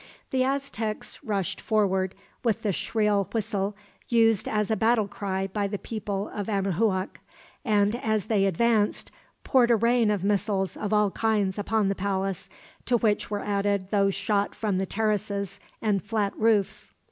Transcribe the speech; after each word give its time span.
The 0.31 0.43
Aztecs 0.43 1.19
rushed 1.23 1.61
forward, 1.61 2.15
with 2.43 2.63
the 2.63 2.73
shrill 2.73 3.29
whistle 3.31 3.75
used 4.09 4.47
as 4.47 4.71
a 4.71 4.75
battle 4.75 5.07
cry 5.07 5.45
by 5.45 5.67
the 5.67 5.77
people 5.77 6.27
of 6.29 6.47
Anahuac; 6.49 7.19
and, 7.63 7.95
as 7.97 8.25
they 8.25 8.47
advanced, 8.47 9.11
poured 9.43 9.69
a 9.69 9.75
rain 9.75 10.09
of 10.09 10.23
missiles 10.23 10.75
of 10.75 10.91
all 10.91 11.11
kinds 11.11 11.59
upon 11.59 11.87
the 11.87 11.93
palace, 11.93 12.49
to 12.87 12.97
which 12.97 13.29
were 13.29 13.43
added 13.45 13.91
those 13.91 14.15
shot 14.15 14.55
from 14.55 14.79
the 14.79 14.87
terraces 14.87 15.59
and 15.83 16.03
flat 16.03 16.33
roofs. 16.35 16.93